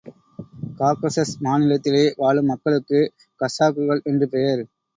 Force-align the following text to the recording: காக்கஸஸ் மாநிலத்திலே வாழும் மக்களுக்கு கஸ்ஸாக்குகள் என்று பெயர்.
காக்கஸஸ் 0.79 1.33
மாநிலத்திலே 1.43 2.13
வாழும் 2.17 2.45
மக்களுக்கு 2.45 3.01
கஸ்ஸாக்குகள் 3.41 4.03
என்று 4.03 4.27
பெயர். 4.29 4.63